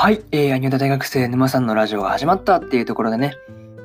[0.00, 3.34] はい、えー、アニオタ大学生沼さんのラジオが始まったっていうところでね、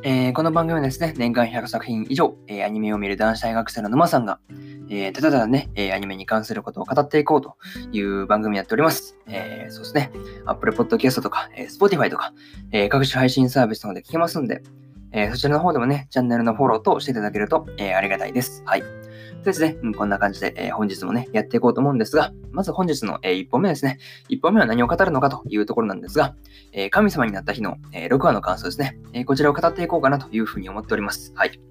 [0.01, 4.39] えー、この番組はですね、年間100作品以上、えー、アニメを見る男子大学生の沼さんが、
[4.89, 7.57] えー、ただただね、え、アニメに関することを語っていこうと
[7.91, 9.17] いう番組やっております。
[9.27, 10.09] え、そうですね、
[10.45, 12.31] Apple Podcast とか、え、Spotify とか、
[12.71, 14.63] え、各種配信サービスなどで聞けますんで、
[15.17, 18.63] えー、そちらの方でもね、チャンネルのフォローとしていただけると、えー、ありがたいです。
[18.65, 18.83] はい。
[19.45, 23.97] ですね、うん、こんな感じで、えー、本日もね、やっていこうと思うんですが、まず本日の、えー、1本目ですね。
[24.29, 26.35] 1本目は何を語るのかというところなんですが、
[26.73, 31.31] えー、神様になった日の、え6話の感想ですね、えこちらを語っていこうかなというふうに思っております。
[31.33, 31.61] はい。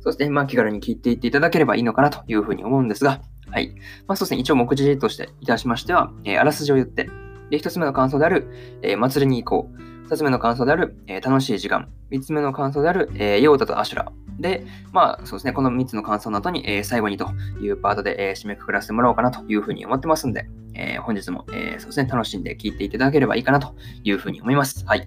[0.00, 3.74] そして、まあ、気軽に聞いていっていただければいいのかなというふうに思うんですが、はい。
[4.06, 7.10] まあ、そうですね、一応目次としていたしましては、えあらすじを言って、
[7.50, 8.48] で、1つ目の感想である、
[8.82, 9.95] え祭りに行こう。
[10.08, 11.88] 2つ目の感想である、えー、楽しい時間。
[12.10, 14.12] 3つ目の感想である、えー、ヨータとアシュラ。
[14.38, 17.28] で、まあそうですね、この3つの感想の後に、えー、最後にと
[17.60, 24.84] いうパートで、え、締めくくらせてもらおうかなというふうに思ってますんで、え、本日も、え、そうですね、楽しんで聞いていただければいいかなというふうに思います。
[24.86, 25.06] はい。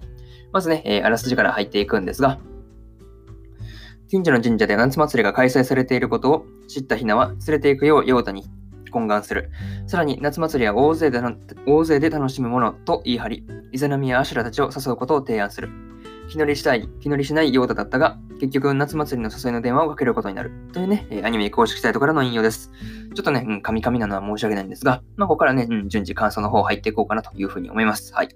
[0.52, 2.38] まずね、え、あらすじから入っていくんですが、
[4.10, 8.44] 近所の神社で夏祭りが開催されていることを知ったひなは連れて行くようヨータに
[8.90, 9.50] 懇願する。
[9.86, 11.20] さらに夏祭りは大勢で
[11.66, 15.68] 大勢で楽しむものと言い張り、イザナミやアシュラたちを誘うことを提案する。
[16.30, 20.52] 気乗りしたい、気乗りしないヨーダだったが、結局夏祭りの誘いの電話をかけることになる。
[20.72, 22.70] というね、アニメ公式サイトからの引用です。
[23.14, 28.14] ちょっとね、うん、カミカミなのは申し訳ないんですが、まあ、ここからね、うん、順次感想の方入っていこうかなというふうに思います。
[28.14, 28.28] はい。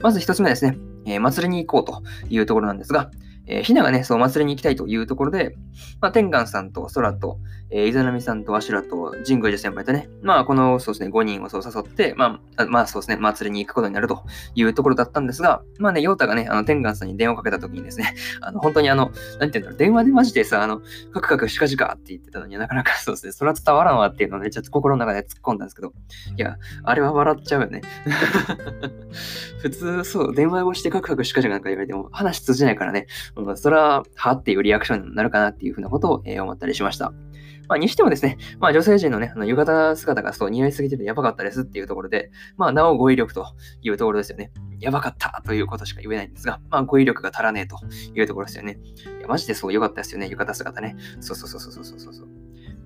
[0.00, 3.10] まず一つ目ですね、えー、祭りに行こうというところなんですが、
[3.46, 5.54] えー、ひながね、そう、祭りに行きたいというところで、
[6.00, 7.38] まあ、天眼さんと空と、
[7.70, 14.22] えー、イザナミさんとアシュラと神宮寺先輩とね、まあ、この、そうですね、5人をそう誘って、まあ、まあ、そうですね、祭りに行くことになると
[14.54, 20.80] いうところだったんですが、まあね、ヨータがね、あの、天眼さんに電話をかけた時にですね、 あの、本当にあの、なんていうんだろう、電話でマジでさ、あの、
[21.12, 25.92] カクカクしかじかって言ってたのになかなかそうですね、それは伝わらんわっていうのをね、ちょっと心の中で突っ込んだんですけど、
[26.36, 27.82] いや、あれは笑っちゃうよね。
[29.60, 33.06] 普通、そう、電話越してカクカクしかじかなんか言われても、話通じないからね、
[33.56, 37.12] それは、はっていうリアクションになるかなっていうふうなことを、えー、思ったりしました。
[37.68, 43.46] まあ、にしてもですね、まあ、女性陣のね、あの浴衣姿がそう似合いすぎててやばかったですっていうところで、まあ、なお語彙力と
[43.82, 44.50] いうところですよね。
[44.80, 47.78] やばかったということしか言えないんですが、まあ、語彙力が足らねえと
[48.14, 48.78] いうところですよね。
[49.18, 50.96] いや、マジでそう良かったですよね、浴衣姿ね。
[51.20, 52.28] そうそうそうそうそうそうそう。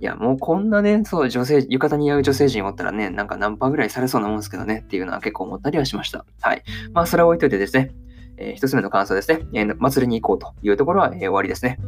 [0.01, 6.25] いや、もうこんなね、そう、女性、浴衣に合う女性陣おったらね、なんか何パぐらいされそうなもんですけどね、っていうのは結構思ったりはしました。
[6.41, 6.63] はい。
[6.93, 7.91] まあ、それは置いといてですね、
[8.39, 11.79] えー、一つ目の感想ですね、えー、祭りに行こうというところは、えー、終わりですね。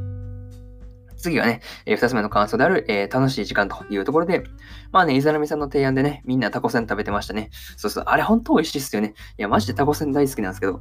[1.21, 4.45] 次はね、えー、二つ目の感想である、えー、楽しい時間というところで、
[4.93, 7.51] まあね、イザナミさんの提案でね、みんなタコせん食べてましたね。
[7.77, 9.15] そうそう、あれ本当美味しいっすよね。
[9.39, 10.81] いや、マジでタコせん大好きなんですけど。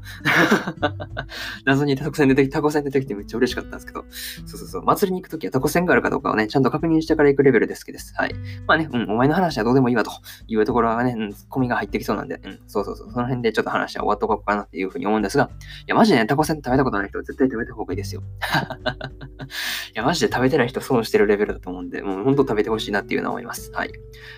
[1.66, 4.05] 謎にタコせん出てきて、タコせん出てきてめっちゃ嬉しかったんですけど。
[4.45, 8.13] そうそうそう、祭りに行くときはタコせんがあるかどうかをね、ちゃんと確認してから行くレベルで好きです。
[8.16, 8.33] はい。
[8.67, 10.11] まあね、うん、お前の話はどうでもいいわと
[10.47, 18.23] いうところがね、うん、コミが入ってきそうなんで、うん、そうそうそう、その辺でちょっと話は終わっとこうかなっていうふうに思うんですが、いや、マジでね、タコせん食べたことない人は絶対食べた方がいいですよ。
[19.95, 23.72] いや、マジで食べてない人損してるレベルだと思うんで、もう本当食べてほしいなっていうのは思います。
[23.72, 23.91] はい。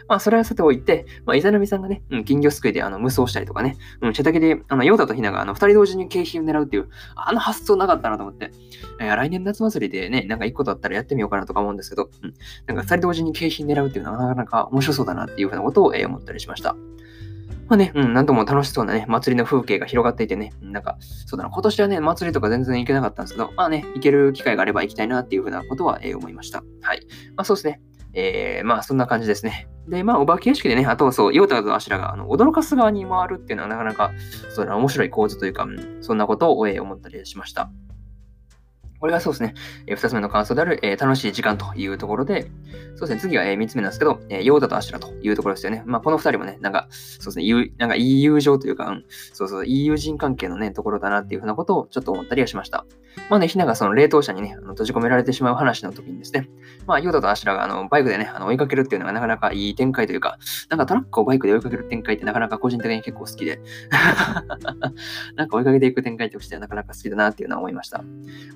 [0.08, 8.52] まあ、それはさておいて、まあ、イザナミさんがね、うん、金魚すくいであの無双したりとかね、うん、手だけで、あの、ヨータとヒナがあの、二人同時に景品を狙うっていう、あの発想なかったなと思って、
[9.00, 12.34] えー、来年夏祭りでね、なんか一個だったらやってみようかなとか思うんですけど、うん、
[12.68, 16.76] なんか二人同時に景品狙うっていうのはなかなか面白そうだなっていうふうなことを、えー、思ったりしました。
[17.72, 26.66] まあね、うん、なんとも楽しそうなね、祭りの風景が広がっていてね、なんか、そうだな、今年はね、祭りとか全然行けなかったんですけど、まあね、行ける機会があれば行きたいなっていうふうなことは、えー、思いました。
[26.82, 27.08] はい。
[27.38, 27.80] まあそうですね。
[28.14, 29.70] えー、まあそんな感じですね。
[29.88, 34.12] で、まあお化け屋敷でね、あとはそう、ヨータとアシラがあの驚かす側に回るっていうのはなかなか、
[34.50, 37.72] そうだな、面白い構図というか、うん、そんなことを、えー、思ったりしました。
[39.02, 39.56] これがそうですね、
[39.88, 42.52] えー、二つ目の感想である、えー、楽しい時間というところで、
[42.96, 45.82] そうですね、次は、えー、三つ目なんですけど、えー、ヨーダとアシュラというところですよね。
[45.88, 52.86] まあ、この二人もね、なんか、そうですね、うなんかいい友情というか、うん、そうそう、いい友人関係のね、ところだなっていうふうなことをちょっと思ったりはしました。
[53.30, 56.50] まあね、ひながその冷凍車にね、あの閉じ込められてしまう話の時にですね、
[56.86, 60.38] まあ、ヨーダとアシュラがあのバイクでね、あの追いかけるっていうのがなかなかいい展開というか、
[60.70, 63.62] なんかトラックをバイクで追いかける展開ってなかなか個人的に結構好きで、
[65.36, 68.04] なんか追いかけていく展開としてはなかなか好きだなっていうのは思いました。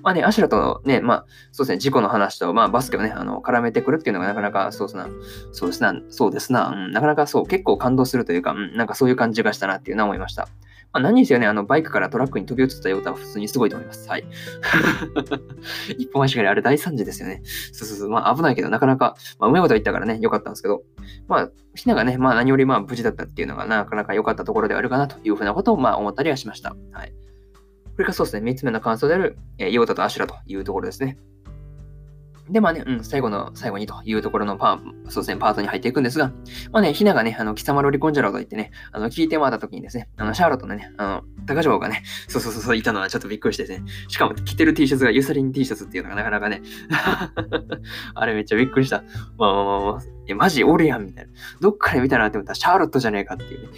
[0.02, 5.08] まあね、アシュラとね、まあ、そうですね、事故の話と、まあ、バスケをね、あの、絡めてくるっていうのがなかなか、そうですな、
[5.52, 10.48] そうですな、そうですな、うん、なかなかそう、結構感動するというか、うん、なんかそういう感じがしたなっていうのは思いました。
[10.96, 14.08] まあ、何にせよね、あの、バイクからトラックに飛び移ったヨタは普通にすごいと思います。
[14.08, 14.24] はい。
[15.98, 17.42] 一本足があれ大惨事ですよね。
[17.44, 18.08] そうそうそう。
[18.08, 20.84] まあ危ないけど、なかなか、まあうまいこと言ったからね、良かったんですけど、
[21.28, 26.74] まあ、ひながね、まあ何よりまあ無事だったっていうのがなかなか良かったところではあるかなというふうなことをまあ思ったりはしました。
[26.92, 27.10] はい。
[27.10, 31.18] これがそうですね、三つ目の感想である、えー、ヨータとアシュラというところですね。
[32.50, 36.32] で、まあね、うん、最後の最後にというところのパー、そうですね、パートに入っていくんですが、
[36.72, 46.62] まあね、ひながね、あの、貴様ロリコンジャロと言ってね、あの、聞いてもらった時にですね、あの、シャーロットのね、あの、高城がね、そうそうそう、いたのはちょっとびっくりしてですね、しかも着てる T シャツがユサリン T シャツっていうのがなかなかね、
[48.14, 49.02] あれめっちゃびっくりした。
[49.38, 51.32] まあまあまあまあ、いや、マジおるやん、みたいな。
[51.60, 53.68] どっから見たらって思ったら、シャーロットじゃねえかっていうね。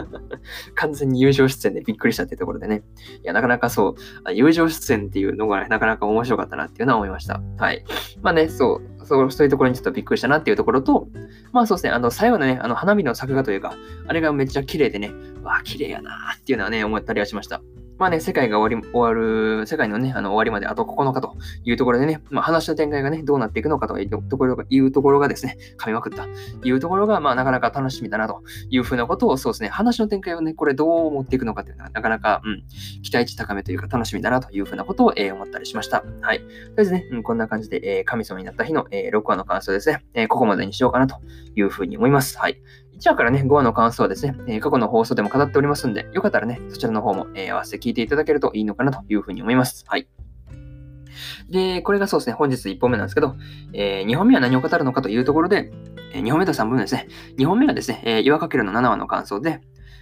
[0.74, 2.82] 完全に友情出演でびっくりしたっていうところでね。
[3.22, 3.94] いや、なかなかそ
[4.26, 7.42] う、友情出演っていうのが、ね、なかなか面白かったなっていうのは思いました。
[7.58, 7.84] はい。
[8.22, 11.08] まあね、そう、そうそういうところにちょっとびっくりしたなっていうところと、
[11.52, 13.74] まあそうですね、あの、最後のね、あの、花火の作画というか、
[14.06, 15.12] あれがめっちゃ綺麗でね、
[15.42, 17.62] わあ、綺麗やなーっていうのはね、思ったりはしました。
[17.98, 21.34] まあね、世界が終わり、終わる、世界のね、あの終わりまであと9日と
[21.64, 26.26] いうところでね、まあ話の展開がね、どうなっていくのかというところが、いうところがですね、噛みまくった
[26.64, 32.62] いうところが、まあなかなか楽しみだなというふうなことを、そうですね、話の展開をね、これどう持っていくのかというのは、なかなか、うん、
[33.02, 36.04] 期待値高めというか楽しみだなというふうなことを、えー、思ったりしました。
[36.20, 36.40] はい。
[36.40, 41.16] とりあえずね、うん、こんな感じで、えー、神様になった日の、えー、6話の感想ですね、えー、ここまでにしようかなと
[41.54, 42.38] いうふうに思います。
[42.38, 42.60] はい。
[43.00, 49.84] 1話からね、5話の感想はですね、え、過去の放送でも語っておりますんで、よかったらね、そちらの方も、え、合わせて聞いていただけるといいのかなというふうに思います。
[49.86, 50.08] はい。
[51.48, 53.36] で、これがそうですね、本日1本目なんですけど、
[53.72, 55.70] えー、2本目は何を語るのかというところで、
[56.12, 57.08] えー、2本目と3本目ですね。
[57.38, 59.60] 2本目はですね、えー、岩かけるの7話の感想で、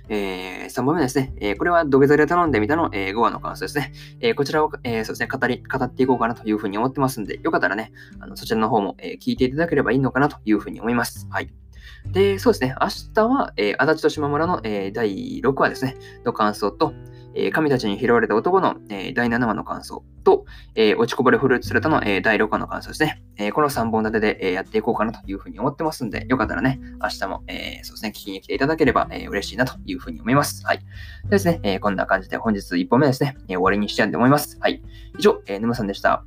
[0.09, 1.35] えー、3本目ですね。
[1.41, 3.93] えー、これは土下座で頼んでみたの、えー、5話の感想ですね。
[4.21, 11.27] えー、こちらを、えー、そうですね、語り、語っていこうかなというふうに思ってますんで、よかったらね、あのそちらの方も、えー、聞いていただければいいのかなというふうに思います。
[11.31, 11.64] はい。
[12.13, 16.95] で、そうですね、明日は、えー、足立と島村の、えー、第6話ですね、の感想と、
[17.35, 20.45] えー、神たちに拾われた男の、えー、第7話の感想と、
[20.75, 23.23] えー、落ちこぼれフルーツスレタの、え、第6話の感想ですね。
[23.37, 30.65] え、この3本立てで、え、やっていこうかなというふうに思ってますんで、よかったらね、明日も、え、そうですね、聞きに来ていただければ、え、嬉しいなというふうに思います。
[30.65, 30.79] はい。
[31.25, 34.59] でですね、え、こんな感じで本日1本目ですね、え、終わりにしたいと思います。
[34.61, 34.83] はい。
[35.19, 36.25] 以上、えー、沼さんでした。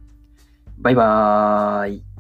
[0.80, 2.17] バイバーイ。